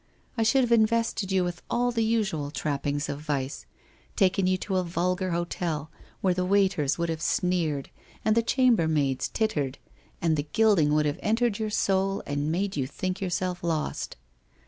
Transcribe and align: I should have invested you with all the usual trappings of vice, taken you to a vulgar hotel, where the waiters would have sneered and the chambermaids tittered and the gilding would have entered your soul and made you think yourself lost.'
I 0.35 0.41
should 0.41 0.61
have 0.63 0.71
invested 0.71 1.31
you 1.31 1.43
with 1.43 1.61
all 1.69 1.91
the 1.91 2.03
usual 2.03 2.49
trappings 2.49 3.07
of 3.07 3.21
vice, 3.21 3.67
taken 4.15 4.47
you 4.47 4.57
to 4.57 4.77
a 4.77 4.83
vulgar 4.83 5.29
hotel, 5.29 5.91
where 6.21 6.33
the 6.33 6.43
waiters 6.43 6.97
would 6.97 7.09
have 7.09 7.21
sneered 7.21 7.91
and 8.25 8.35
the 8.35 8.41
chambermaids 8.41 9.27
tittered 9.29 9.77
and 10.19 10.37
the 10.37 10.47
gilding 10.53 10.91
would 10.95 11.05
have 11.05 11.19
entered 11.21 11.59
your 11.59 11.69
soul 11.69 12.23
and 12.25 12.51
made 12.51 12.75
you 12.75 12.87
think 12.87 13.21
yourself 13.21 13.63
lost.' 13.63 14.17